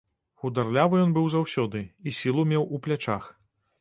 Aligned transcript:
Хударлявы 0.43 1.01
ён 1.05 1.13
быў 1.17 1.27
заўсёды 1.35 1.79
і 2.07 2.15
сілу 2.21 2.47
меў 2.53 2.63
у 2.77 2.81
плячах. 2.87 3.23